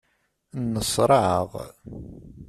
Nneṣṛaɛeɣ. 0.61 1.51